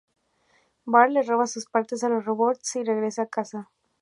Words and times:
Bart 0.87 1.11
le 1.11 1.21
roba 1.21 1.45
sus 1.45 1.67
partes 1.67 2.03
a 2.03 2.09
los 2.09 2.25
robots 2.25 2.75
y 2.75 2.83
regresa 2.83 3.21
a 3.21 3.27
casa. 3.27 3.69